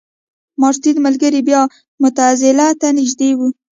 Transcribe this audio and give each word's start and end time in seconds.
ماتریدي 0.61 0.99
ملګري 1.07 1.41
بیا 1.47 1.61
معتزله 2.01 2.67
ته 2.81 2.87
نژدې 2.97 3.29
وو. 3.37 3.47